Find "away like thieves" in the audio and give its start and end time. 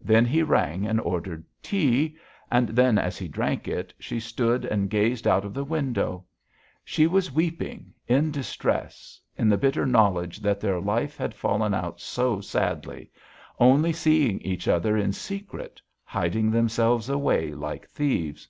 17.08-18.46